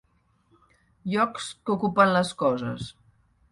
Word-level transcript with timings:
Llocs 1.11 1.51
que 1.69 1.75
ocupen 1.75 2.17
les 2.17 2.35
coses. 2.43 2.91